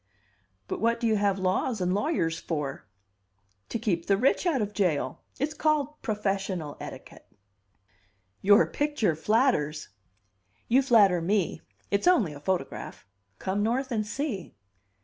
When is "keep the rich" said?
3.77-4.47